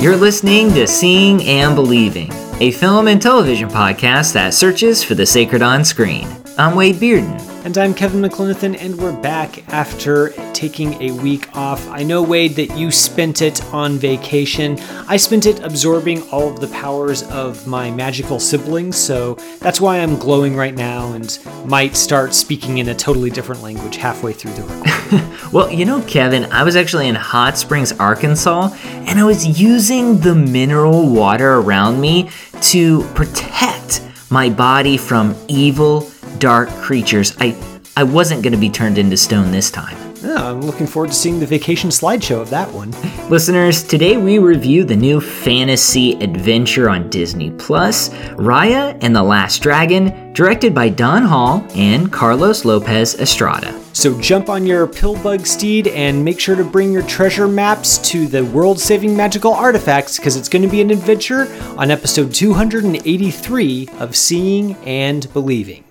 [0.00, 5.26] You're listening to Seeing and Believing, a film and television podcast that searches for the
[5.26, 6.26] sacred on screen.
[6.56, 7.49] I'm Wade Bearden.
[7.62, 11.86] And I'm Kevin McLenithan, and we're back after taking a week off.
[11.88, 14.78] I know, Wade, that you spent it on vacation.
[15.06, 19.98] I spent it absorbing all of the powers of my magical siblings, so that's why
[19.98, 24.54] I'm glowing right now and might start speaking in a totally different language halfway through
[24.54, 25.36] the recording.
[25.52, 30.18] well, you know, Kevin, I was actually in Hot Springs, Arkansas, and I was using
[30.20, 32.30] the mineral water around me
[32.62, 37.36] to protect my body from evil dark creatures.
[37.40, 37.56] I
[37.96, 39.96] I wasn't going to be turned into stone this time.
[40.22, 42.92] I'm looking forward to seeing the vacation slideshow of that one.
[43.30, 49.62] Listeners, today we review the new fantasy adventure on Disney Plus, Raya and the Last
[49.62, 53.78] Dragon, directed by Don Hall and Carlos Lopez Estrada.
[53.92, 58.26] So jump on your pillbug steed and make sure to bring your treasure maps to
[58.26, 64.14] the world-saving magical artifacts because it's going to be an adventure on episode 283 of
[64.14, 65.84] Seeing and Believing.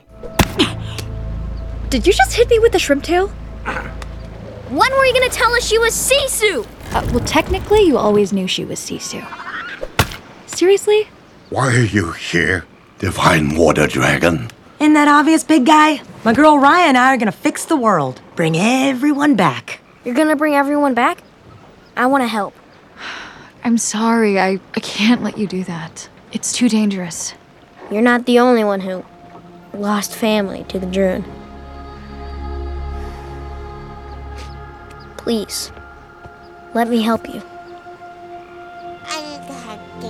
[1.90, 3.30] Did you just hit me with the shrimp tail?
[4.70, 6.64] When were you gonna tell us she was Sisu?
[6.94, 9.26] Uh, well, technically, you always knew she was Sisu.
[10.46, 11.10] Seriously?
[11.50, 12.66] Why are you here,
[13.00, 14.52] Divine Water Dragon?
[14.80, 16.02] Isn't that obvious, big guy?
[16.24, 19.80] My girl Raya and I are gonna fix the world, bring everyone back.
[20.06, 21.24] You're gonna bring everyone back?
[21.98, 22.54] I wanna help.
[23.64, 26.08] I'm sorry, I, I can't let you do that.
[26.32, 27.34] It's too dangerous.
[27.90, 29.04] You're not the only one who
[29.74, 31.39] lost family to the Druun.
[35.30, 35.70] Please,
[36.74, 37.40] let me help you.
[39.06, 40.10] I got to go.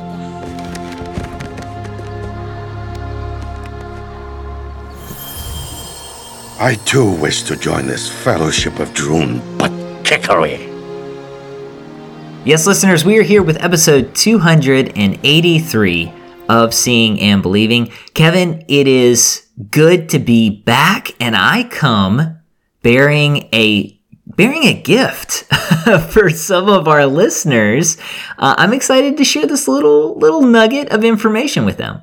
[6.58, 9.72] I too wish to join this fellowship of Druun, but
[10.06, 10.70] kickery.
[12.46, 16.14] Yes, listeners, we are here with episode 283
[16.48, 17.92] of Seeing and Believing.
[18.14, 22.38] Kevin, it is good to be back, and I come
[22.82, 23.99] bearing a
[24.36, 25.32] bearing a gift
[26.10, 27.98] for some of our listeners.
[28.38, 32.02] Uh, I'm excited to share this little little nugget of information with them.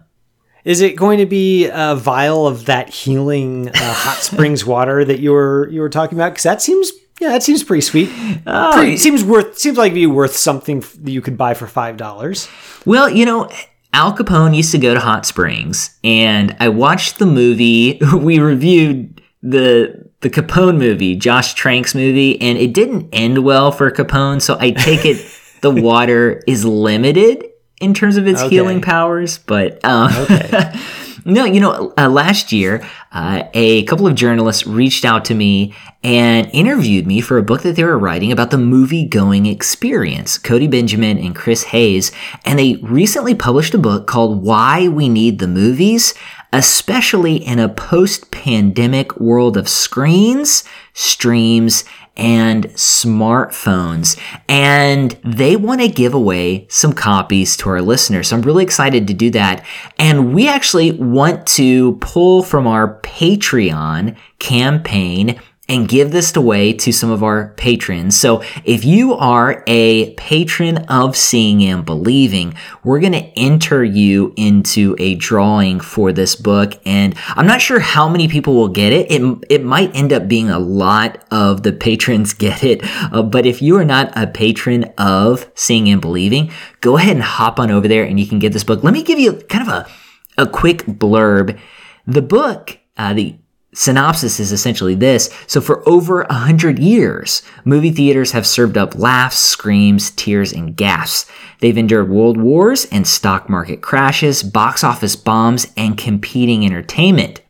[0.65, 5.21] Is it going to be a vial of that healing uh, hot springs water that
[5.21, 6.31] you were you were talking about?
[6.31, 8.11] Because that seems yeah, that seems pretty sweet.
[8.47, 11.67] Uh, pretty, seems worth seems like it'd be worth something that you could buy for
[11.67, 12.49] five dollars.
[12.85, 13.49] Well, you know.
[13.93, 17.99] Al Capone used to go to Hot Springs, and I watched the movie.
[18.15, 23.91] We reviewed the the Capone movie, Josh Trank's movie, and it didn't end well for
[23.91, 24.41] Capone.
[24.41, 25.25] So I take it
[25.61, 27.45] the water is limited
[27.81, 28.57] in terms of its okay.
[28.57, 30.73] healing powers, but um, okay.
[31.27, 35.75] no, you know, uh, last year uh, a couple of journalists reached out to me
[36.05, 40.39] and interviewed me for a book that they were writing about the movie going experience.
[40.39, 42.13] Cody Benjamin and Chris Hayes,
[42.45, 46.15] and they recently published a book called "Why We Need the Movies."
[46.53, 50.65] Especially in a post pandemic world of screens,
[50.95, 51.85] streams,
[52.17, 54.19] and smartphones.
[54.49, 58.29] And they want to give away some copies to our listeners.
[58.29, 59.65] So I'm really excited to do that.
[59.99, 66.93] And we actually want to pull from our Patreon campaign and give this away to
[66.93, 68.17] some of our patrons.
[68.17, 72.55] So if you are a patron of Seeing and Believing,
[72.85, 76.75] we're going to enter you into a drawing for this book.
[76.87, 79.11] And I'm not sure how many people will get it.
[79.11, 82.81] It, it might end up being a lot of the patrons get it.
[83.13, 87.25] Uh, but if you are not a patron of Seeing and Believing, go ahead and
[87.25, 88.85] hop on over there and you can get this book.
[88.85, 91.59] Let me give you kind of a, a quick blurb.
[92.07, 93.37] The book, uh, the
[93.77, 95.31] synopsis is essentially this.
[95.47, 100.75] So for over a hundred years, movie theaters have served up laughs, screams, tears, and
[100.75, 101.31] gasps.
[101.61, 107.43] They've endured world wars and stock market crashes, box office bombs, and competing entertainment.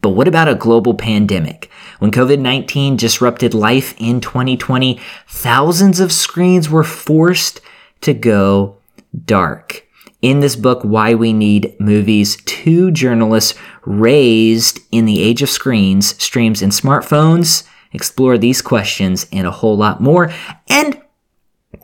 [0.00, 1.70] But what about a global pandemic?
[1.98, 7.60] When COVID-19 disrupted life in 2020, thousands of screens were forced
[8.00, 8.78] to go
[9.24, 9.86] dark.
[10.22, 16.14] In this book, Why We Need Movies, two journalists raised in the age of screens,
[16.22, 20.32] streams, and smartphones explore these questions and a whole lot more.
[20.68, 21.01] And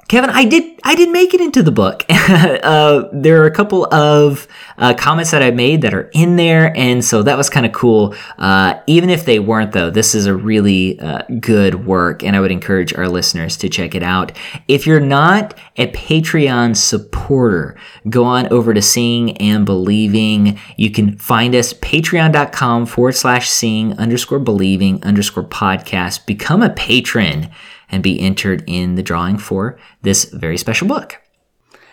[0.08, 2.04] Kevin, I did I did make it into the book.
[2.10, 4.46] uh, there are a couple of
[4.76, 7.72] uh, comments that I made that are in there, and so that was kind of
[7.72, 8.14] cool.
[8.38, 12.40] Uh, even if they weren't, though, this is a really uh, good work, and I
[12.40, 14.32] would encourage our listeners to check it out.
[14.66, 17.76] If you're not a Patreon supporter,
[18.08, 20.58] go on over to Seeing and Believing.
[20.76, 26.24] You can find us patreon.com forward slash seeing underscore believing underscore podcast.
[26.26, 27.50] Become a patron
[27.90, 31.20] and be entered in the drawing for this very special book.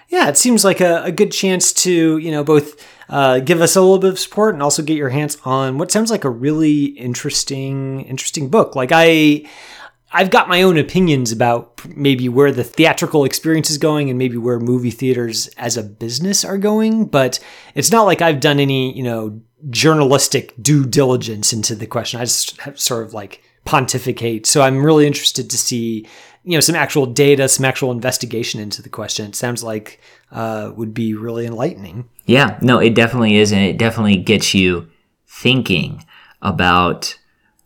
[0.09, 3.75] yeah, it seems like a, a good chance to, you know, both uh, give us
[3.75, 6.29] a little bit of support and also get your hands on what sounds like a
[6.29, 8.75] really interesting, interesting book.
[8.75, 9.47] Like I,
[10.11, 14.37] I've got my own opinions about maybe where the theatrical experience is going and maybe
[14.37, 17.39] where movie theaters as a business are going, but
[17.73, 22.19] it's not like I've done any, you know, journalistic due diligence into the question.
[22.21, 24.45] I just have sort of like pontificate.
[24.45, 26.07] So I'm really interested to see,
[26.43, 29.25] you know, some actual data, some actual investigation into the question.
[29.27, 29.99] It sounds like
[30.31, 32.07] uh, would be really enlightening.
[32.25, 34.89] Yeah, no, it definitely is, and it definitely gets you
[35.27, 36.05] thinking
[36.41, 37.17] about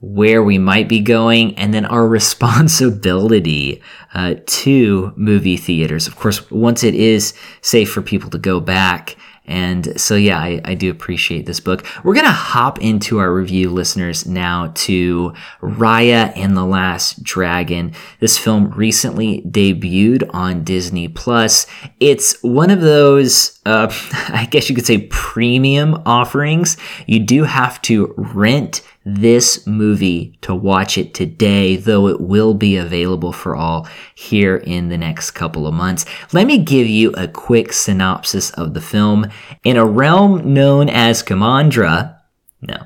[0.01, 3.81] where we might be going and then our responsibility
[4.13, 6.07] uh, to movie theaters.
[6.07, 9.17] Of course, once it is safe for people to go back.
[9.49, 11.85] And so, yeah, I, I do appreciate this book.
[12.03, 17.93] We're going to hop into our review listeners now to Raya and the Last Dragon.
[18.19, 21.65] This film recently debuted on Disney Plus.
[21.99, 23.87] It's one of those, uh,
[24.29, 26.75] I guess you could say, premium offerings.
[27.05, 32.77] You do have to rent this movie to watch it today, though it will be
[32.77, 36.05] available for all here in the next couple of months.
[36.33, 39.27] Let me give you a quick synopsis of the film.
[39.63, 42.17] In a realm known as Kumandra,
[42.61, 42.77] no,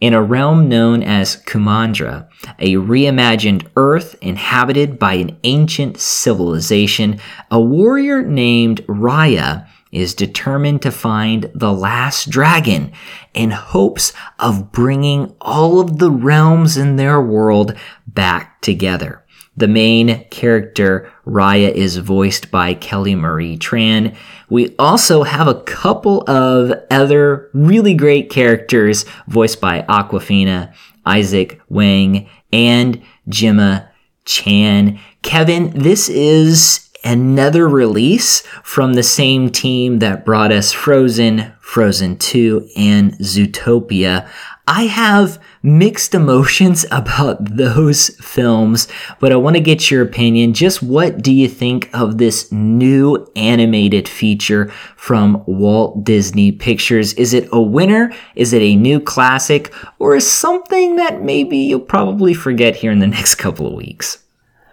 [0.00, 2.28] in a realm known as Kumandra,
[2.58, 10.90] a reimagined Earth inhabited by an ancient civilization, a warrior named Raya is determined to
[10.90, 12.90] find the last dragon
[13.34, 19.22] in hopes of bringing all of the realms in their world back together.
[19.54, 24.16] The main character, Raya, is voiced by Kelly Marie Tran.
[24.48, 30.72] We also have a couple of other really great characters voiced by Awkwafina,
[31.04, 33.90] Izaac Wang, and Gemma
[34.24, 34.98] Chan.
[35.20, 42.68] Kevin, this is another release from the same team that brought us Frozen, Frozen 2,
[42.76, 44.28] and Zootopia.
[44.66, 48.88] I have mixed emotions about those films,
[49.18, 50.54] but I want to get your opinion.
[50.54, 54.66] Just what do you think of this new animated feature
[54.96, 57.12] from Walt Disney Pictures?
[57.14, 58.12] Is it a winner?
[58.36, 59.74] Is it a new classic?
[59.98, 64.18] Or is something that maybe you'll probably forget here in the next couple of weeks?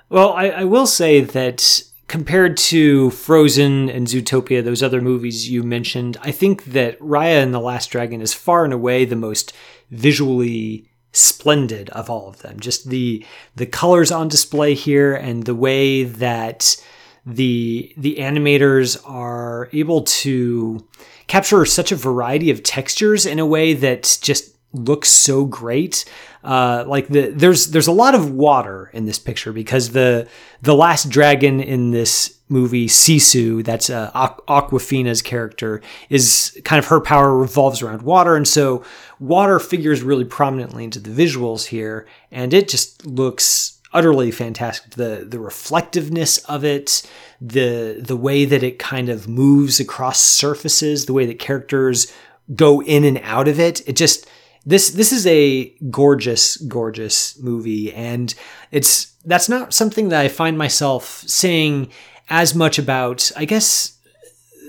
[0.09, 5.63] Well, I, I will say that compared to Frozen and Zootopia, those other movies you
[5.63, 9.53] mentioned, I think that Raya and the Last Dragon is far and away the most
[9.91, 12.59] visually splendid of all of them.
[12.59, 13.25] Just the
[13.55, 16.83] the colors on display here and the way that
[17.25, 20.87] the the animators are able to
[21.27, 26.05] capture such a variety of textures in a way that just looks so great.
[26.43, 30.27] Uh, like the there's there's a lot of water in this picture because the
[30.61, 36.99] the last dragon in this movie, Sisu, that's uh, Awkwafina's character, is kind of her
[36.99, 38.83] power revolves around water, and so
[39.19, 44.91] water figures really prominently into the visuals here, and it just looks utterly fantastic.
[44.91, 47.03] The the reflectiveness of it,
[47.41, 52.11] the the way that it kind of moves across surfaces, the way that characters
[52.55, 54.27] go in and out of it, it just
[54.65, 58.35] this this is a gorgeous gorgeous movie and
[58.71, 61.91] it's that's not something that I find myself saying
[62.29, 63.97] as much about I guess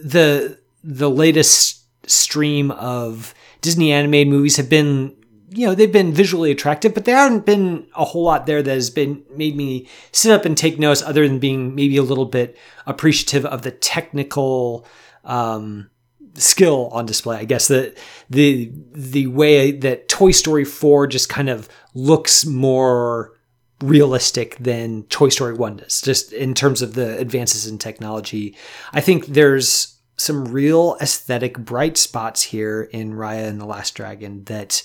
[0.02, 5.16] the the latest stream of Disney animated movies have been
[5.50, 8.70] you know they've been visually attractive but there haven't been a whole lot there that
[8.70, 12.24] has been made me sit up and take notes other than being maybe a little
[12.24, 12.56] bit
[12.86, 14.86] appreciative of the technical
[15.24, 15.89] um,
[16.34, 17.38] skill on display.
[17.38, 17.94] I guess the
[18.28, 23.36] the the way that Toy Story 4 just kind of looks more
[23.82, 28.56] realistic than Toy Story 1 does, just in terms of the advances in technology.
[28.92, 34.44] I think there's some real aesthetic bright spots here in Raya and the Last Dragon
[34.44, 34.82] that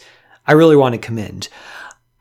[0.48, 1.50] I really want to commend.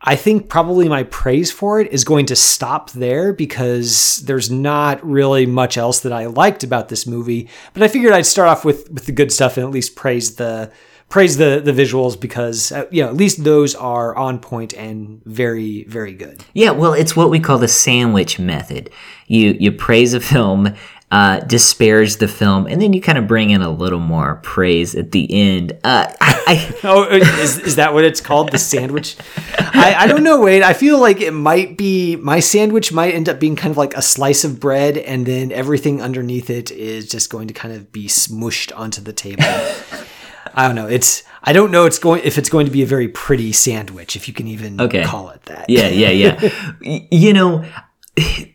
[0.07, 5.05] I think probably my praise for it is going to stop there because there's not
[5.05, 7.49] really much else that I liked about this movie.
[7.73, 10.37] But I figured I'd start off with with the good stuff and at least praise
[10.37, 10.71] the
[11.09, 15.23] praise the the visuals because uh, you know at least those are on point and
[15.25, 16.45] very very good.
[16.53, 18.91] Yeah, well, it's what we call the sandwich method.
[19.27, 20.75] You you praise a film
[21.15, 24.97] uh, disparage the film, and then you kind of bring in a little more praise
[24.97, 25.71] at the end.
[25.85, 28.51] Uh, I, I oh, is, is that what it's called?
[28.51, 29.17] The sandwich?
[29.57, 30.65] I, I don't know, Wade.
[30.65, 33.95] I feel like it might be my sandwich might end up being kind of like
[33.97, 37.93] a slice of bread, and then everything underneath it is just going to kind of
[37.93, 39.45] be smushed onto the table.
[40.57, 40.89] I don't know.
[40.89, 41.85] It's I don't know.
[41.85, 44.81] It's going if it's going to be a very pretty sandwich, if you can even
[44.81, 45.05] okay.
[45.05, 45.71] call it that.
[45.71, 46.51] Yeah, yeah, yeah.
[47.13, 47.65] you know,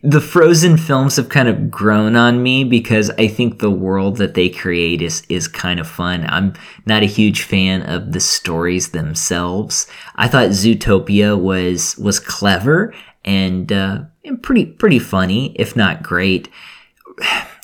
[0.02, 4.34] the Frozen films have kind of grown on me because I think the world that
[4.34, 6.24] they create is is kind of fun.
[6.28, 6.54] I'm
[6.86, 9.86] not a huge fan of the stories themselves.
[10.16, 16.48] I thought Zootopia was was clever and, uh, and pretty pretty funny, if not great.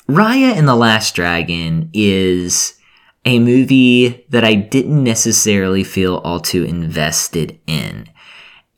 [0.07, 2.77] Raya and the Last Dragon is
[3.25, 8.07] a movie that I didn't necessarily feel all too invested in.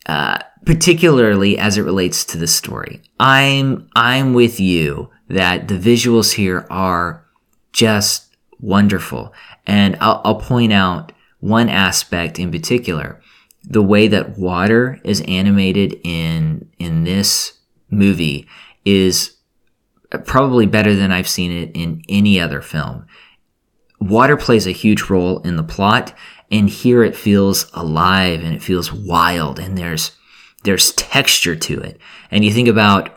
[0.06, 3.02] Uh, particularly as it relates to the story.
[3.20, 7.26] I'm I'm with you that the visuals here are
[7.74, 9.34] just wonderful,
[9.66, 13.20] and I'll, I'll point out one aspect in particular:
[13.64, 17.58] the way that water is animated in in this
[17.90, 18.48] movie
[18.86, 19.38] is
[20.26, 23.08] probably better than I've seen it in any other film.
[24.00, 26.16] Water plays a huge role in the plot,
[26.52, 30.12] and here it feels alive and it feels wild, and there's
[30.64, 32.00] there's texture to it.
[32.32, 33.16] And you think about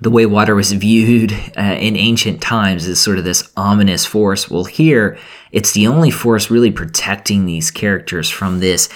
[0.00, 4.50] the way water was viewed uh, in ancient times as sort of this ominous force.
[4.50, 5.18] Well, here
[5.52, 8.88] it's the only force really protecting these characters from this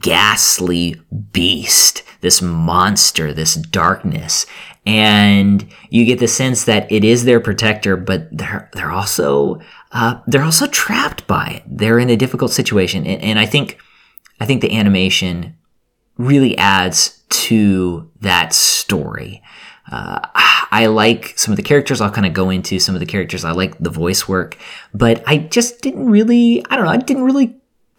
[0.00, 1.00] ghastly
[1.32, 4.46] beast, this monster, this darkness.
[4.84, 9.60] And you get the sense that it is their protector, but they're they're also
[9.92, 11.62] uh, they're also trapped by it.
[11.66, 13.78] They're in a difficult situation, and, and I think
[14.40, 15.56] I think the animation
[16.18, 19.42] really adds to that story.
[19.90, 20.20] Uh,
[20.70, 22.00] I like some of the characters.
[22.00, 23.44] I'll kind of go into some of the characters.
[23.44, 24.58] I like the voice work,
[24.92, 27.56] but I just didn't really, I don't know, I didn't really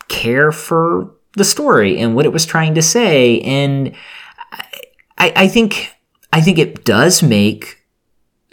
[0.08, 3.40] care for the story and what it was trying to say.
[3.42, 3.96] And
[5.18, 5.96] I, I think,
[6.32, 7.84] I think it does make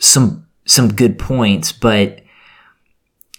[0.01, 2.21] some, some good points, but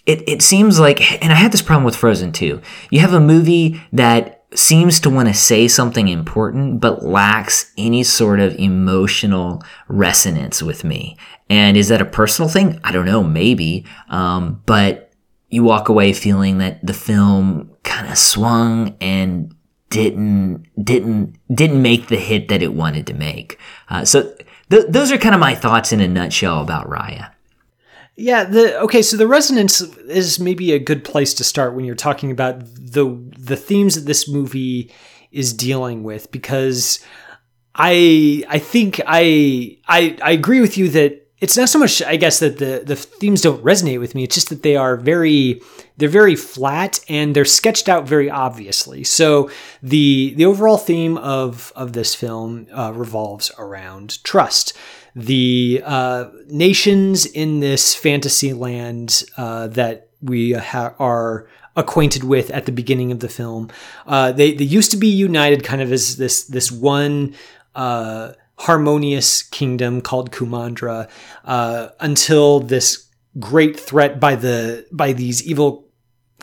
[0.06, 2.60] it, it seems like, and I had this problem with Frozen too.
[2.90, 8.02] You have a movie that seems to want to say something important, but lacks any
[8.02, 11.16] sort of emotional resonance with me.
[11.50, 12.80] And is that a personal thing?
[12.82, 13.84] I don't know, maybe.
[14.08, 15.12] Um, but
[15.50, 19.54] you walk away feeling that the film kind of swung and
[19.90, 23.58] didn't didn't didn't make the hit that it wanted to make.
[23.88, 24.34] Uh, so
[24.70, 27.32] th- those are kind of my thoughts in a nutshell about Raya.
[28.20, 31.94] Yeah, the okay, so the resonance is maybe a good place to start when you're
[31.94, 33.06] talking about the
[33.48, 34.92] the themes that this movie
[35.30, 37.00] is dealing with because
[37.74, 42.16] I I think I I I agree with you that it's not so much I
[42.16, 45.60] guess that the the themes don't resonate with me, it's just that they are very
[45.96, 49.04] they're very flat and they're sketched out very obviously.
[49.04, 49.50] So
[49.82, 54.76] the the overall theme of of this film uh, revolves around trust
[55.14, 62.66] the uh, nations in this fantasy land uh, that we ha- are acquainted with at
[62.66, 63.70] the beginning of the film.
[64.06, 67.34] Uh, they they used to be united kind of as this this one
[67.74, 71.08] uh, harmonious kingdom called Kumandra
[71.44, 73.06] uh, until this
[73.38, 75.88] great threat by the by these evil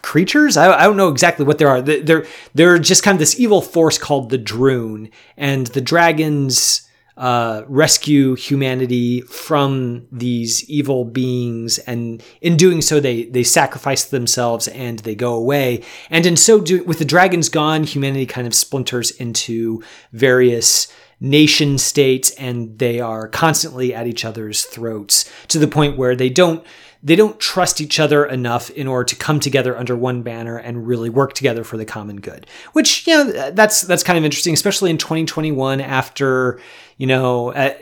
[0.01, 0.55] creatures.
[0.55, 1.81] I, I, don't know exactly what they are.
[1.81, 6.84] They're they're just kind of this evil force called the Druun, and the dragons
[7.17, 14.67] uh, rescue humanity from these evil beings, and in doing so, they they sacrifice themselves
[14.67, 15.81] and they go away.
[16.09, 19.81] And in so doing, with the dragons gone, humanity kind of splinters into
[20.11, 20.87] various
[21.21, 26.29] nation states, and they are constantly at each other's throats to the point where they
[26.29, 26.65] don't
[27.05, 30.87] they don't trust each other enough in order to come together under one banner and
[30.87, 32.47] really work together for the common good.
[32.73, 36.59] Which you know that's that's kind of interesting, especially in 2021 after
[36.97, 37.53] you know.
[37.53, 37.73] Uh,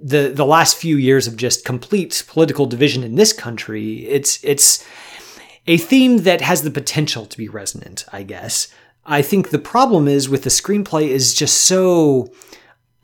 [0.00, 4.84] the, the last few years of just complete political division in this country, it's it's
[5.66, 8.68] a theme that has the potential to be resonant, I guess.
[9.06, 12.32] I think the problem is with the screenplay is just so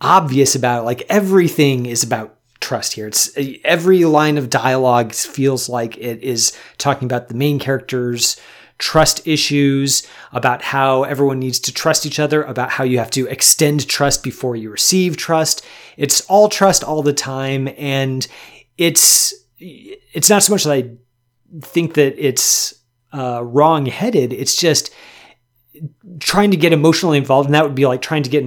[0.01, 0.85] obvious about it.
[0.85, 3.07] Like everything is about trust here.
[3.07, 3.31] It's
[3.65, 8.39] every line of dialogue feels like it is talking about the main characters
[8.81, 13.27] trust issues, about how everyone needs to trust each other, about how you have to
[13.29, 15.65] extend trust before you receive trust.
[15.97, 18.27] It's all trust all the time and
[18.77, 20.91] it's it's not so much that I
[21.61, 22.75] think that it's
[23.13, 24.91] uh, wrong-headed, it's just
[26.19, 28.45] trying to get emotionally involved and that would be like trying to get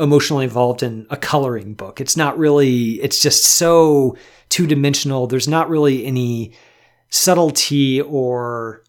[0.00, 4.14] emotionally involved in a coloring book it's not really it's just so
[4.50, 6.52] two-dimensional there's not really any
[7.08, 8.83] subtlety or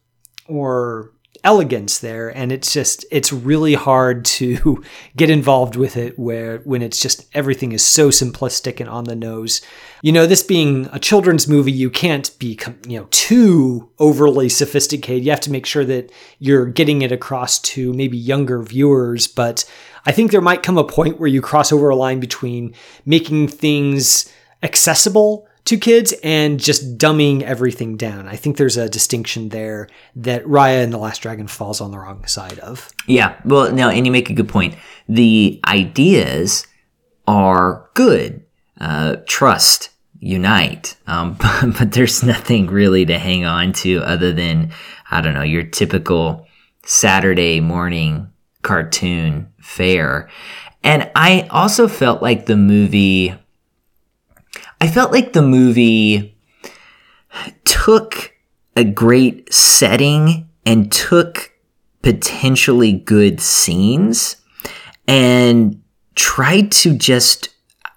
[0.47, 1.11] or
[1.43, 4.83] elegance there and it's just it's really hard to
[5.15, 9.15] get involved with it where when it's just everything is so simplistic and on the
[9.15, 9.61] nose.
[10.01, 15.23] You know this being a children's movie you can't be you know too overly sophisticated.
[15.23, 19.69] You have to make sure that you're getting it across to maybe younger viewers but
[20.05, 22.73] i think there might come a point where you cross over a line between
[23.05, 24.31] making things
[24.63, 28.27] accessible to kids and just dumbing everything down.
[28.27, 31.97] I think there's a distinction there that Raya and the Last Dragon falls on the
[31.97, 32.91] wrong side of.
[33.07, 34.75] Yeah, well, no, and you make a good point.
[35.09, 36.67] The ideas
[37.27, 38.43] are good.
[38.79, 41.37] Uh, trust, unite, um,
[41.79, 44.71] but there's nothing really to hang on to other than
[45.09, 46.45] I don't know your typical
[46.83, 48.29] Saturday morning
[48.61, 50.29] cartoon fare.
[50.83, 53.33] And I also felt like the movie
[54.85, 56.37] I felt like the movie
[57.63, 58.35] took
[58.75, 61.51] a great setting and took
[62.03, 64.35] potentially good scenes
[65.07, 65.81] and
[66.13, 67.49] tried to just,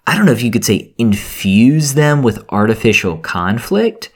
[0.07, 4.09] I don't know if you could say infuse them with artificial conflict,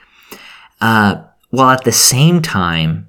[0.80, 3.08] uh, while at the same time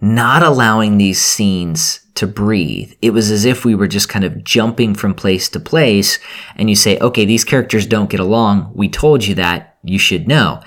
[0.00, 2.92] not allowing these scenes to breathe.
[3.00, 6.18] It was as if we were just kind of jumping from place to place
[6.54, 8.72] and you say, okay, these characters don't get along.
[8.74, 9.78] We told you that.
[9.82, 10.60] You should know.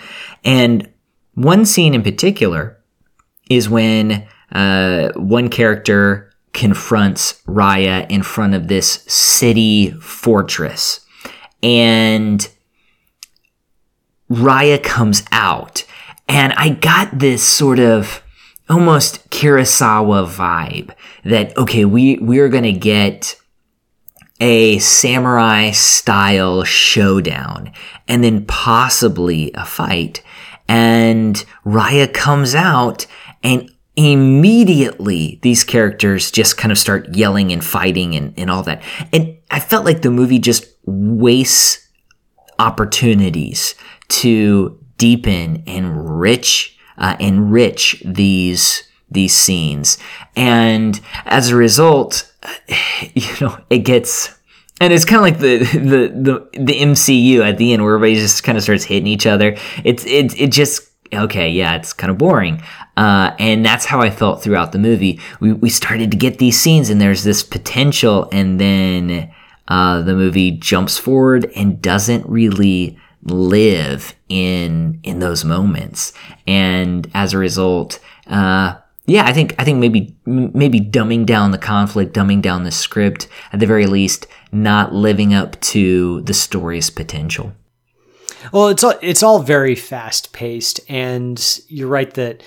[0.43, 0.91] And
[1.36, 2.79] one scene in particular
[3.48, 11.05] is when uh, one character confronts Raya in front of this city fortress.
[11.62, 12.50] And
[14.31, 15.86] Raya comes out.
[16.27, 18.23] And I got this sort of
[18.74, 23.39] almost Kurosawa vibe that okay, we we're gonna get
[24.39, 27.72] a samurai style showdown
[28.08, 30.22] and then possibly a fight.
[30.68, 33.06] And Raya comes out
[33.44, 38.82] and immediately these characters just kind of start yelling and fighting and, and all that.
[39.13, 41.88] And I felt like the movie just wastes
[42.60, 43.75] opportunities
[44.10, 49.98] to deepen and rich uh, enrich these these scenes,
[50.36, 52.32] and as a result,
[53.14, 54.38] you know, it gets.
[54.82, 58.20] And it's kind of like the, the the the MCU at the end where everybody
[58.20, 59.56] just kind of starts hitting each other.
[59.84, 62.62] It's it it just okay, yeah, it's kind of boring.
[62.96, 65.20] Uh, and that's how I felt throughout the movie.
[65.40, 69.34] We, we started to get these scenes, and there's this potential, and then
[69.68, 76.14] uh, the movie jumps forward and doesn't really live in in those moments.
[76.48, 81.57] And as a result uh yeah i think i think maybe maybe dumbing down the
[81.57, 86.90] conflict dumbing down the script at the very least not living up to the story's
[86.90, 87.53] potential.
[88.51, 92.44] Well it's all it's all very fast paced and you're right that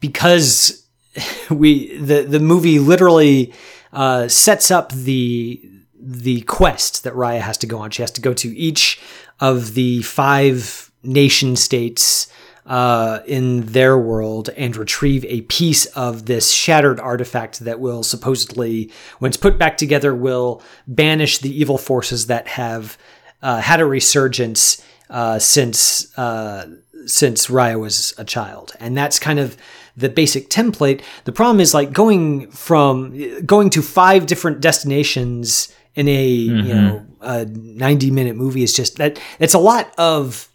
[0.00, 0.86] because
[1.50, 3.52] we the the movie literally
[3.92, 5.60] uh, sets up the
[6.00, 7.90] the quest that Raya has to go on.
[7.90, 9.00] She has to go to each
[9.38, 12.30] of the five nation states
[12.66, 18.92] uh, in their world and retrieve a piece of this shattered artifact that will supposedly,
[19.18, 22.96] when it's put back together, will banish the evil forces that have
[23.42, 26.66] uh, had a resurgence uh, since uh,
[27.06, 29.56] since Raya was a child, and that's kind of
[29.96, 31.02] the basic template.
[31.24, 36.66] The problem is like going from going to five different destinations in a mm-hmm.
[36.66, 40.48] you know a 90 minute movie is just that it's a lot of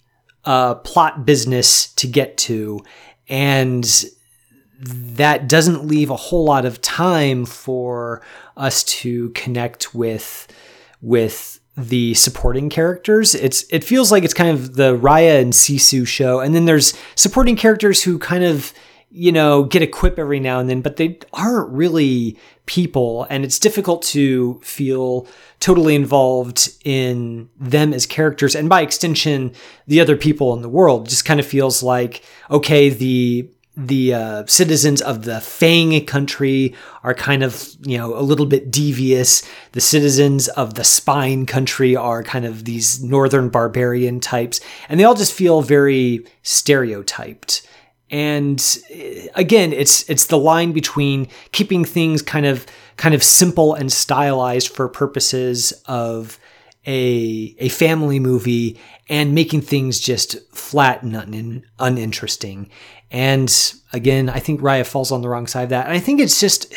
[0.45, 2.79] uh, plot business to get to
[3.29, 4.05] and
[4.79, 8.21] that doesn't leave a whole lot of time for
[8.57, 10.47] us to connect with
[11.01, 13.35] with the supporting characters.
[13.35, 16.97] It's it feels like it's kind of the Raya and Sisu show, and then there's
[17.15, 18.73] supporting characters who kind of
[19.09, 23.43] you know get a quip every now and then, but they aren't really people and
[23.43, 25.27] it's difficult to feel
[25.59, 29.53] totally involved in them as characters and by extension
[29.87, 33.47] the other people in the world it just kind of feels like okay the
[33.77, 36.73] the uh, citizens of the Fang country
[37.03, 39.43] are kind of, you know, a little bit devious.
[39.73, 45.03] The citizens of the Spine country are kind of these northern barbarian types, and they
[45.03, 47.64] all just feel very stereotyped
[48.11, 52.65] and eh, again it's it's the line between keeping things kind of
[52.97, 56.39] kind of simple and stylized for purposes of
[56.87, 62.69] a a family movie and making things just flat and un- uninteresting.
[63.11, 65.85] And again i think raya falls on the wrong side of that.
[65.85, 66.73] And i think it's just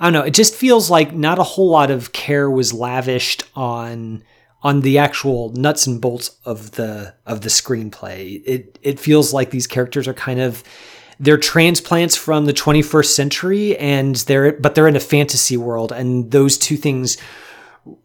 [0.00, 3.44] i don't know it just feels like not a whole lot of care was lavished
[3.54, 4.24] on
[4.64, 8.42] on the actual nuts and bolts of the of the screenplay.
[8.46, 10.64] It it feels like these characters are kind of
[11.20, 16.32] they're transplants from the 21st century and they're but they're in a fantasy world and
[16.32, 17.18] those two things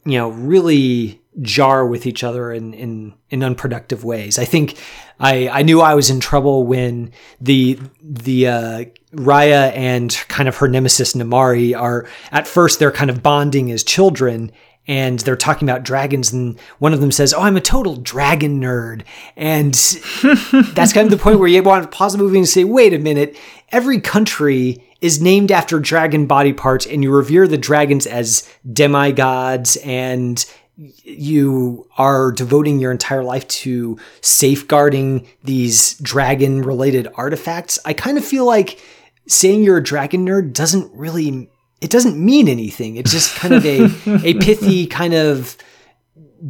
[0.06, 4.38] you know really jar with each other in in, in unproductive ways.
[4.38, 4.78] I think
[5.20, 10.58] I I knew I was in trouble when the the uh, Raya and kind of
[10.58, 14.52] her nemesis Namaari are at first they're kind of bonding as children
[14.88, 18.60] and they're talking about dragons and one of them says oh i'm a total dragon
[18.60, 19.04] nerd.
[19.36, 19.74] And
[20.74, 22.94] that's kind of the point where you want to pause the movie and say wait
[22.94, 23.38] a minute.
[23.72, 29.78] Every country is named after dragon body parts and you revere the dragons as demigods
[29.78, 30.44] and
[30.76, 37.80] you are devoting your entire life to safeguarding these dragon related artifacts.
[37.86, 38.80] I kind of feel like
[39.28, 41.50] saying you're a dragon nerd doesn't really
[41.82, 42.96] it doesn't mean anything.
[42.96, 43.86] It's just kind of a
[44.26, 45.58] a pithy kind of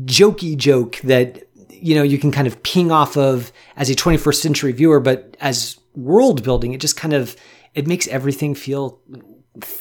[0.05, 4.35] jokey joke that you know you can kind of ping off of as a 21st
[4.35, 7.35] century viewer, but as world building, it just kind of
[7.73, 8.99] it makes everything feel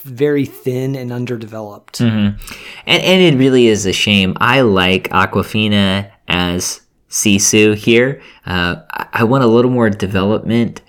[0.05, 1.99] very thin and underdeveloped.
[1.99, 2.37] Mm-hmm.
[2.87, 4.37] And and it really is a shame.
[4.41, 8.21] I like Awkwafina as Sisu here.
[8.45, 8.77] Uh,
[9.13, 10.83] I want a little more development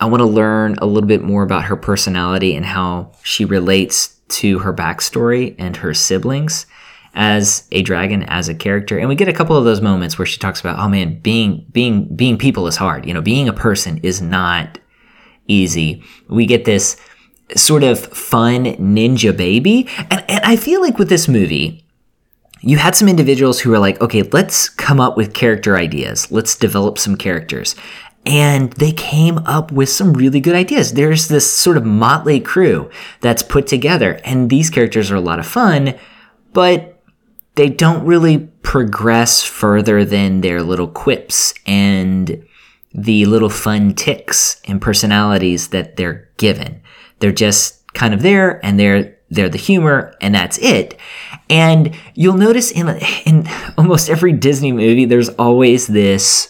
[0.00, 4.08] I want to learn a little bit more about her personality and how she relates
[4.28, 6.66] to her backstory and her siblings
[7.14, 8.98] as a dragon as a character.
[8.98, 11.66] And we get a couple of those moments where she talks about oh man being
[11.72, 13.06] being being people is hard.
[13.06, 14.78] You know being a person is not
[15.48, 16.02] easy.
[16.28, 16.96] We get this
[17.54, 19.88] sort of fun ninja baby.
[20.10, 21.84] And, and i feel like with this movie
[22.60, 26.30] you had some individuals who were like okay let's come up with character ideas.
[26.30, 27.76] Let's develop some characters
[28.26, 30.92] and they came up with some really good ideas.
[30.92, 35.38] There's this sort of motley crew that's put together, and these characters are a lot
[35.38, 35.94] of fun,
[36.52, 37.00] but
[37.54, 42.44] they don't really progress further than their little quips and
[42.92, 46.80] the little fun ticks and personalities that they're given.
[47.18, 50.96] They're just kind of there and they're they're the humor and that's it.
[51.50, 52.88] And you'll notice in
[53.24, 56.48] in almost every Disney movie there's always this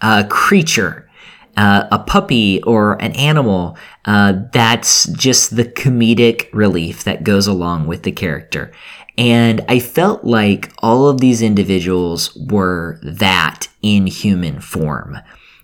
[0.00, 1.08] uh, creature,
[1.56, 7.86] uh, a puppy or an animal, uh, that's just the comedic relief that goes along
[7.86, 8.72] with the character.
[9.18, 15.18] And I felt like all of these individuals were that in human form.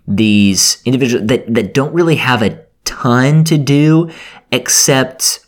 [0.07, 4.11] These individuals that, that don't really have a ton to do
[4.53, 5.47] except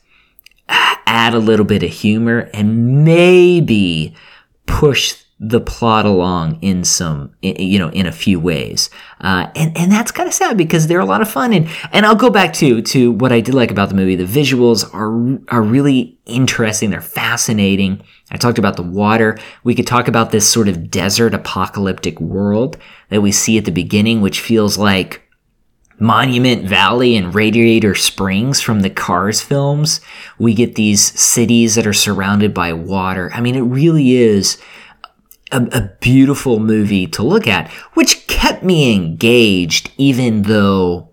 [0.69, 4.15] add a little bit of humor and maybe
[4.67, 8.91] push the plot along in some, you know, in a few ways.
[9.23, 11.55] Uh, and, and that's kind of sad because they're a lot of fun.
[11.55, 14.17] And, and I'll go back to, to what I did like about the movie.
[14.17, 16.91] The visuals are, are really interesting.
[16.91, 18.03] They're fascinating.
[18.31, 19.39] I talked about the water.
[19.65, 22.77] We could talk about this sort of desert apocalyptic world
[23.09, 25.23] that we see at the beginning, which feels like
[25.99, 30.03] Monument Valley and Radiator Springs from the Cars films.
[30.39, 33.31] We get these cities that are surrounded by water.
[33.33, 34.59] I mean, it really is
[35.53, 41.09] a, a beautiful movie to look at, which kept me engaged even though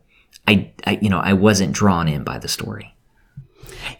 [0.48, 2.94] I, I you know, I wasn't drawn in by the story.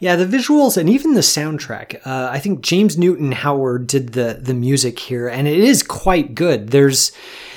[0.00, 2.06] Yeah, the visuals and even the soundtrack.
[2.06, 6.34] Uh, I think James Newton Howard did the the music here, and it is quite
[6.34, 6.68] good.
[6.68, 7.12] There's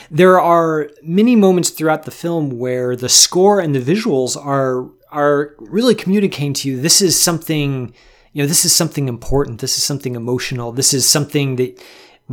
[0.10, 5.56] there are many moments throughout the film where the score and the visuals are are
[5.60, 7.94] really communicating to you this is something
[8.34, 11.82] you know this is something important this is something emotional this is something that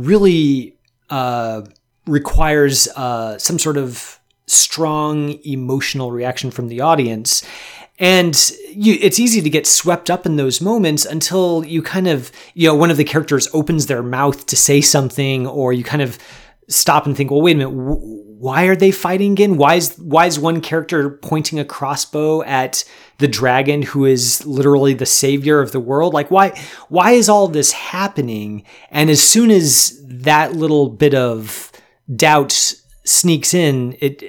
[0.05, 0.75] really
[1.09, 1.61] uh,
[2.05, 7.43] requires uh, some sort of strong emotional reaction from the audience.
[7.99, 8.35] And
[8.69, 12.67] you, it's easy to get swept up in those moments until you kind of, you
[12.67, 16.17] know, one of the characters opens their mouth to say something, or you kind of
[16.69, 19.57] stop and think, well, wait a minute, why are they fighting again?
[19.57, 22.85] Why is why is one character pointing a crossbow at
[23.17, 26.13] the dragon who is literally the savior of the world?
[26.13, 28.63] Like why why is all this happening?
[28.91, 31.69] And as soon as that little bit of
[32.15, 32.53] doubt
[33.03, 34.23] sneaks in, it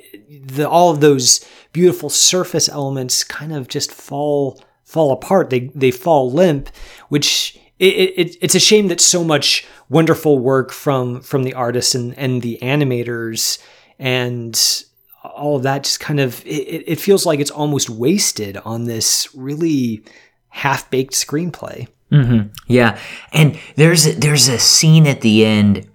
[0.45, 5.51] the all of those beautiful surface elements kind of just fall fall apart.
[5.51, 6.69] They they fall limp,
[7.11, 11.95] which it, it, it's a shame that so much wonderful work from from the artists
[11.95, 13.61] and, and the animators
[14.01, 14.85] and
[15.23, 19.29] all of that just kind of it, it feels like it's almost wasted on this
[19.35, 20.03] really
[20.49, 21.87] half-baked screenplay.
[22.11, 22.49] Mm-hmm.
[22.67, 22.99] yeah.
[23.33, 25.89] And there's there's a scene at the end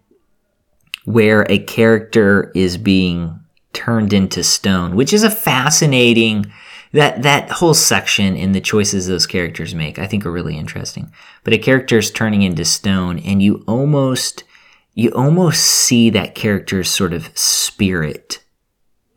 [1.04, 3.40] where a character is being
[3.74, 6.50] turned into stone which is a fascinating
[6.94, 11.12] that that whole section and the choices those characters make i think are really interesting.
[11.44, 14.46] But a character is turning into stone and you almost
[14.96, 18.44] you almost see that character's sort of spirit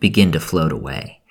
[0.00, 1.22] begin to float away.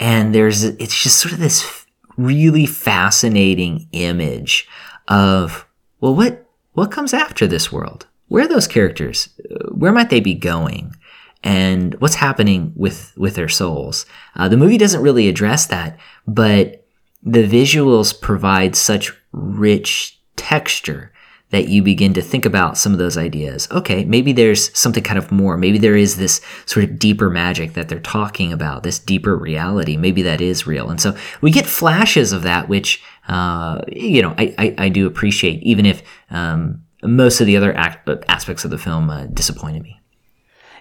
[0.00, 1.86] and there's it's just sort of this
[2.16, 4.68] really fascinating image
[5.08, 5.66] of
[6.00, 8.06] well, what what comes after this world?
[8.28, 9.28] Where are those characters?
[9.70, 10.96] Where might they be going?
[11.44, 14.06] And what's happening with with their souls?
[14.36, 16.86] Uh, the movie doesn't really address that, but
[17.22, 21.12] the visuals provide such rich texture
[21.52, 23.68] that you begin to think about some of those ideas.
[23.70, 25.58] Okay, maybe there's something kind of more.
[25.58, 29.98] Maybe there is this sort of deeper magic that they're talking about, this deeper reality.
[29.98, 30.90] Maybe that is real.
[30.90, 35.06] And so we get flashes of that, which, uh, you know, I, I, I, do
[35.06, 39.82] appreciate, even if um, most of the other act- aspects of the film uh, disappointed
[39.82, 40.00] me.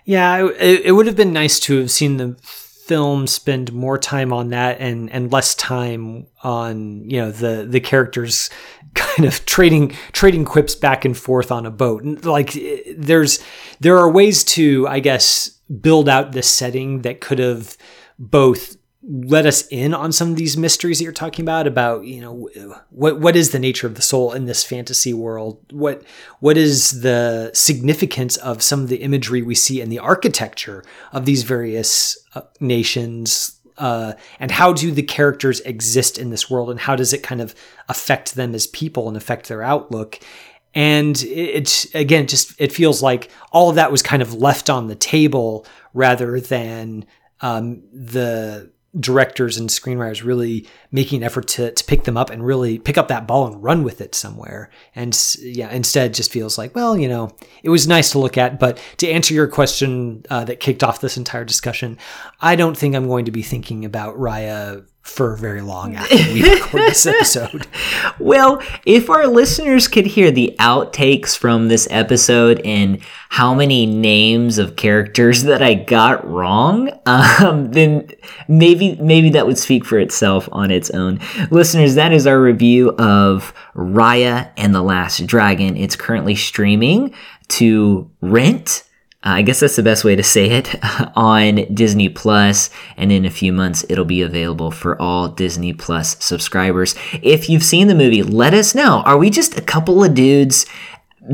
[0.06, 2.38] Yeah, it, it would have been nice to have seen the
[2.92, 7.80] film spend more time on that and and less time on you know the the
[7.80, 8.50] characters
[8.96, 12.04] kind of trading trading quips back and forth on a boat.
[12.26, 13.42] Like eh, there's
[13.80, 17.78] there are ways to i guess build out this setting that could have
[18.20, 22.22] both let us in on some of these mysteries that you're talking about about you
[22.22, 22.50] know
[22.90, 25.60] what what is the nature of the soul in this fantasy world?
[25.72, 26.04] What
[26.40, 31.26] what is the significance of some of the imagery we see in the architecture of
[31.26, 33.60] these various uh, nations?
[33.78, 37.42] Uh, and how do the characters exist in this world and how does it kind
[37.42, 37.56] of
[37.90, 40.20] affect them as people and affect their outlook?
[40.76, 44.88] And it's again just it feels like all of that was kind of left on
[44.88, 47.06] the table rather than
[47.42, 52.46] um, the directors and screenwriters really making an effort to, to pick them up and
[52.46, 54.70] really pick up that ball and run with it somewhere.
[54.96, 57.32] And yeah, instead just feels like, well, you know,
[57.64, 58.60] it was nice to look at.
[58.60, 61.98] But to answer your question uh, that kicked off this entire discussion,
[62.42, 66.44] I don't think I'm going to be thinking about Raya for very long after we
[66.44, 67.68] record this episode.
[68.20, 74.58] Well, if our listeners could hear the outtakes from this episode and how many names
[74.58, 78.10] of characters that I got wrong, um, then
[78.48, 81.20] maybe maybe that would speak for itself on its own.
[81.50, 85.78] Listeners, that is our review of Raya and the Last Dragon.
[85.78, 87.14] It's currently streaming
[87.50, 88.84] to rent
[89.24, 90.76] Uh, I guess that's the best way to say it
[91.16, 96.18] on Disney Plus, and in a few months it'll be available for all Disney Plus
[96.24, 96.96] subscribers.
[97.22, 99.04] If you've seen the movie, let us know.
[99.06, 100.66] Are we just a couple of dudes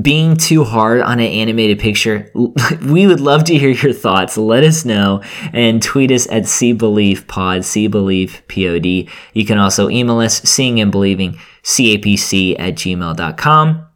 [0.02, 2.30] being too hard on an animated picture?
[2.82, 4.38] We would love to hear your thoughts.
[4.38, 5.22] Let us know
[5.54, 8.86] and tweet us at See Believe Pod, See Believe Pod.
[8.86, 13.87] You can also email us, seeing and believing, capc at gmail.com.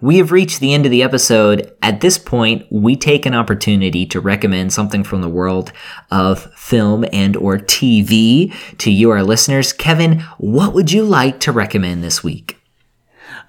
[0.00, 1.72] We have reached the end of the episode.
[1.82, 5.72] At this point, we take an opportunity to recommend something from the world
[6.10, 9.72] of film and or TV to you, our listeners.
[9.74, 12.56] Kevin, what would you like to recommend this week?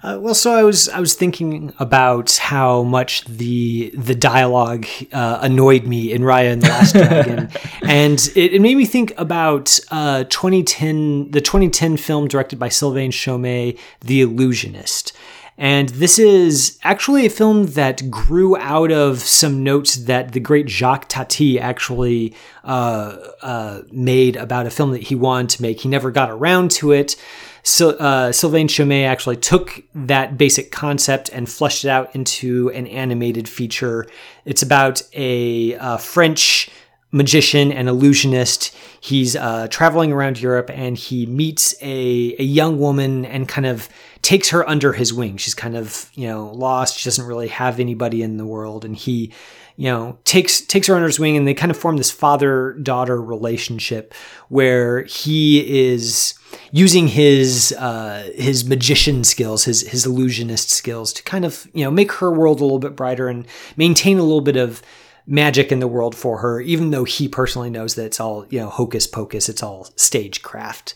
[0.02, 5.38] Uh, well, so I was I was thinking about how much the the dialogue uh,
[5.40, 7.50] annoyed me in Raya and the Last Dragon,
[7.82, 13.12] and it, it, made me think about uh, 2010 the 2010 film directed by Sylvain
[13.12, 15.12] Chomet, The Illusionist.
[15.58, 20.68] And this is actually a film that grew out of some notes that the great
[20.68, 22.34] Jacques Tati actually
[22.64, 25.80] uh, uh, made about a film that he wanted to make.
[25.80, 27.16] He never got around to it.
[27.62, 32.86] So uh, Sylvain Chomet actually took that basic concept and fleshed it out into an
[32.88, 34.06] animated feature.
[34.44, 36.70] It's about a, a French
[37.12, 38.74] magician and illusionist.
[39.00, 43.88] He's uh, traveling around Europe and he meets a, a young woman and kind of
[44.22, 45.36] takes her under his wing.
[45.36, 46.98] She's kind of, you know, lost.
[46.98, 48.84] She doesn't really have anybody in the world.
[48.84, 49.32] And he,
[49.76, 53.20] you know, takes takes her under his wing and they kind of form this father-daughter
[53.20, 54.14] relationship
[54.48, 56.34] where he is
[56.70, 61.90] using his uh, his magician skills, his his illusionist skills to kind of, you know,
[61.90, 64.82] make her world a little bit brighter and maintain a little bit of
[65.26, 68.58] magic in the world for her, even though he personally knows that it's all, you
[68.58, 70.94] know, hocus pocus, it's all stagecraft.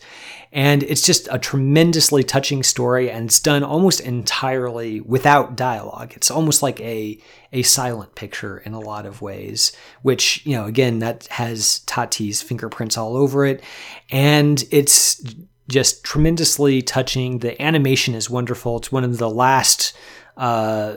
[0.51, 6.13] And it's just a tremendously touching story, and it's done almost entirely without dialogue.
[6.15, 7.19] It's almost like a
[7.51, 12.41] a silent picture in a lot of ways, which, you know, again, that has Tati's
[12.41, 13.63] fingerprints all over it.
[14.09, 15.21] And it's
[15.69, 17.39] just tremendously touching.
[17.39, 18.77] The animation is wonderful.
[18.77, 19.93] It's one of the last
[20.37, 20.95] uh,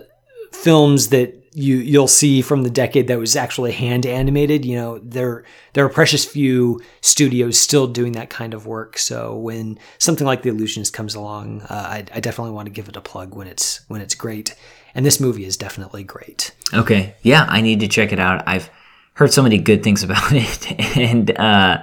[0.52, 4.64] films that you you'll see from the decade that was actually hand animated.
[4.64, 8.98] You know, there there are precious few studios still doing that kind of work.
[8.98, 12.88] So when something like The Illusionist comes along, uh, I, I definitely want to give
[12.88, 14.54] it a plug when it's when it's great.
[14.94, 16.52] And this movie is definitely great.
[16.74, 18.42] Okay, yeah, I need to check it out.
[18.46, 18.70] I've
[19.14, 21.82] heard so many good things about it, and uh,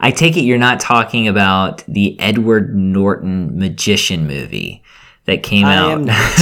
[0.00, 4.82] I take it you're not talking about the Edward Norton magician movie
[5.28, 5.90] that came I out.
[5.90, 6.16] am not.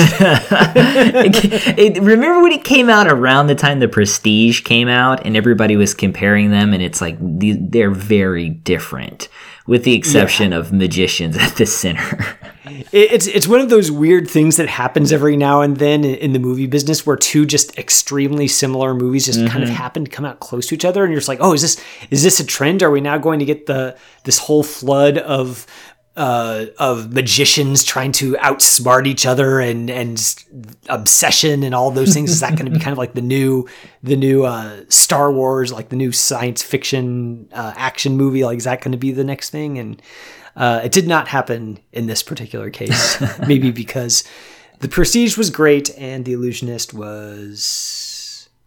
[0.77, 5.37] it, it- remember when it came out around the time the Prestige came out, and
[5.37, 9.29] everybody was comparing them, and it's like the, they're very different,
[9.67, 12.39] with the exception of magicians at the center.
[12.93, 16.33] It's it's one of those weird things that happens every now and then in in
[16.33, 19.77] the movie business where two just extremely similar movies just kind of mm-hmm.
[19.77, 21.81] happen to come out close to each other and you're just like, "Oh, is this
[22.11, 22.83] is this a trend?
[22.83, 25.67] Are we now going to get the this whole flood of
[26.17, 30.35] uh, of magicians trying to outsmart each other and and
[30.89, 32.31] obsession and all those things.
[32.31, 33.69] Is that going to be kind of like the new
[34.03, 38.45] the new uh, Star Wars like the new science fiction uh, action movie?
[38.45, 39.79] Like is that going to be the next thing?
[39.79, 40.03] And
[40.57, 44.25] uh, it did not happen in this particular case maybe because
[44.81, 48.06] the Prestige was great and the Illusionist was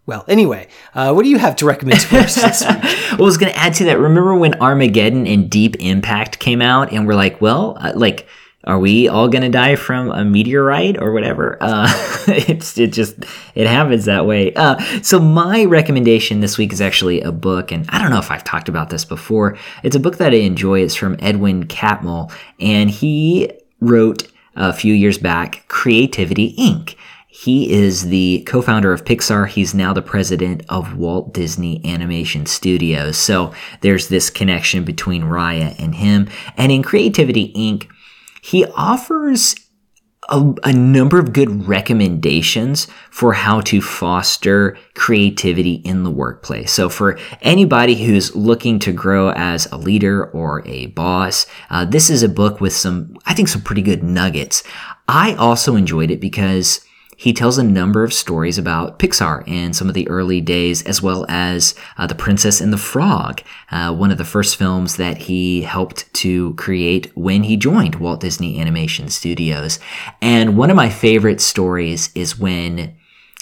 [0.06, 3.10] well anyway uh, what do you have to recommend to us this week?
[3.12, 3.98] Well, I was going to add to that.
[3.98, 8.26] Remember when Armageddon and Deep Impact came out, and we're like, well, uh, like,
[8.64, 11.56] are we all going to die from a meteorite or whatever?
[11.60, 11.88] Uh,
[12.28, 13.16] it's it just
[13.54, 14.52] it happens that way.
[14.54, 18.30] Uh, so my recommendation this week is actually a book, and I don't know if
[18.30, 19.56] I've talked about this before.
[19.82, 20.80] It's a book that I enjoy.
[20.80, 26.96] It's from Edwin Catmull, and he wrote a few years back Creativity Inc.
[27.40, 29.48] He is the co founder of Pixar.
[29.48, 33.16] He's now the president of Walt Disney Animation Studios.
[33.16, 36.28] So there's this connection between Raya and him.
[36.58, 37.88] And in Creativity Inc.,
[38.42, 39.54] he offers
[40.28, 46.70] a, a number of good recommendations for how to foster creativity in the workplace.
[46.70, 52.10] So, for anybody who's looking to grow as a leader or a boss, uh, this
[52.10, 54.62] is a book with some, I think, some pretty good nuggets.
[55.08, 56.84] I also enjoyed it because
[57.20, 61.02] he tells a number of stories about Pixar and some of the early days, as
[61.02, 65.18] well as uh, The Princess and the Frog, uh, one of the first films that
[65.18, 69.78] he helped to create when he joined Walt Disney Animation Studios.
[70.22, 72.96] And one of my favorite stories is when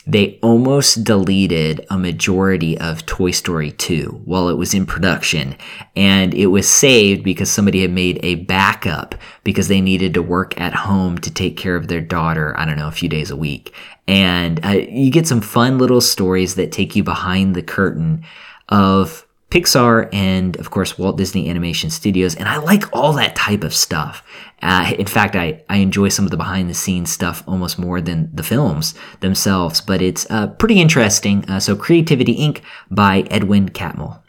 [0.08, 5.54] they almost deleted a majority of Toy Story 2 while it was in production.
[5.94, 10.58] And it was saved because somebody had made a backup because they needed to work
[10.58, 13.36] at home to take care of their daughter, I don't know, a few days a
[13.36, 13.74] week.
[14.06, 18.24] And uh, you get some fun little stories that take you behind the curtain
[18.70, 22.34] of Pixar and, of course, Walt Disney Animation Studios.
[22.34, 24.22] And I like all that type of stuff.
[24.60, 28.00] Uh, in fact, I, I enjoy some of the behind the scenes stuff almost more
[28.00, 31.48] than the films themselves, but it's uh, pretty interesting.
[31.48, 32.60] Uh, so, Creativity Inc.
[32.90, 34.20] by Edwin Catmull.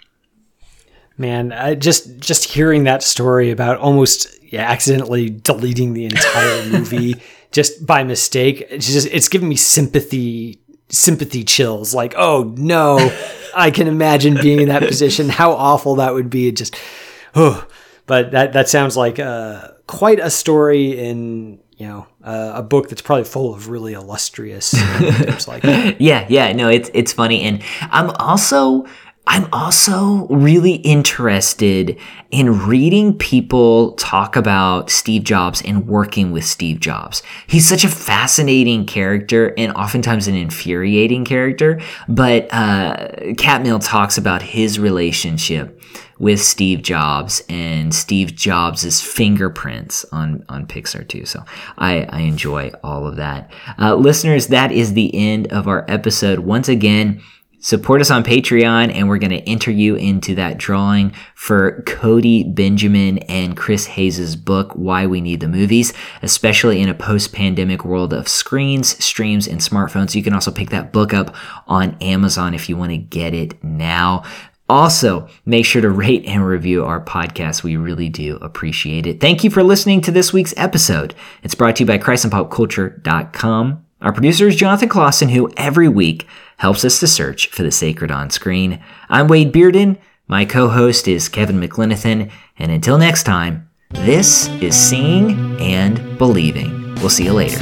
[1.17, 7.15] Man, I just just hearing that story about almost yeah, accidentally deleting the entire movie
[7.51, 11.93] just by mistake, it's just it's giving me sympathy sympathy chills.
[11.93, 12.97] Like, oh no,
[13.60, 15.30] I can imagine being in that position.
[15.39, 16.48] How awful that would be.
[16.48, 16.76] It just,
[17.36, 17.65] oh,
[18.06, 22.89] but that that sounds like uh, quite a story in you know uh, a book
[22.89, 26.00] that's probably full of really illustrious things like that.
[26.02, 28.86] yeah, yeah, no, it's it's funny, and I'm also
[29.29, 31.99] I'm also really interested
[32.31, 37.21] in reading people talk about Steve Jobs and working with Steve Jobs.
[37.45, 41.79] He's such a fascinating character and oftentimes an infuriating character.
[42.07, 45.79] But uh, Catmull talks about his relationship
[46.17, 51.25] with Steve Jobs and Steve Jobs' fingerprints on, on Pixar too.
[51.25, 51.43] So
[51.77, 53.51] I, I enjoy all of that.
[53.77, 56.39] Uh, listeners, that is the end of our episode.
[56.39, 57.21] Once again,
[57.62, 62.45] Support us on Patreon, and we're going to enter you into that drawing for Cody
[62.45, 65.91] Benjamin and Chris Hayes' book, Why We Need the Movies,
[66.22, 70.15] especially in a post pandemic world of screens, streams, and smartphones.
[70.15, 71.36] You can also pick that book up
[71.67, 74.24] on Amazon if you want to get it now.
[74.69, 77.63] Also, make sure to rate and review our podcast.
[77.63, 79.19] We really do appreciate it.
[79.19, 81.13] Thank you for listening to this week's episode.
[81.43, 83.86] It's brought to you by ChristandPopCulture.com.
[84.01, 86.25] Our producer is Jonathan Clausen, who every week
[86.57, 88.81] helps us to search for the sacred on screen.
[89.09, 89.97] I'm Wade Bearden.
[90.25, 92.31] My co host is Kevin McLenithan.
[92.57, 96.95] And until next time, this is Seeing and Believing.
[96.95, 97.62] We'll see you later.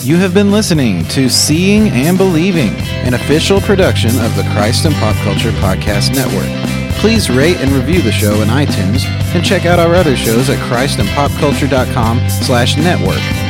[0.00, 2.74] You have been listening to Seeing and Believing,
[3.06, 6.50] an official production of the Christ and Pop Culture Podcast Network.
[6.98, 10.58] Please rate and review the show in iTunes and check out our other shows at
[10.70, 13.43] christandpopculture.com slash network.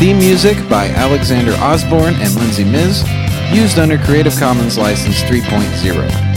[0.00, 3.04] Theme music by Alexander Osborne and Lindsay Miz,
[3.52, 6.29] used under Creative Commons License 3.0.